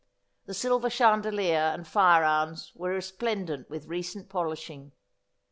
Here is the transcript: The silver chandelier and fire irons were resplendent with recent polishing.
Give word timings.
The 0.47 0.55
silver 0.55 0.89
chandelier 0.89 1.59
and 1.59 1.87
fire 1.87 2.23
irons 2.23 2.71
were 2.73 2.89
resplendent 2.89 3.69
with 3.69 3.85
recent 3.85 4.29
polishing. 4.29 4.93